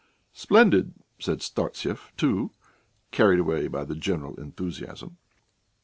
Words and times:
"Splendid," 0.33 0.95
said 1.19 1.43
Startsev, 1.43 2.09
too, 2.17 2.49
carried 3.11 3.37
away 3.37 3.67
by 3.67 3.83
the 3.85 3.93
general 3.93 4.33
enthusiasm. 4.41 5.17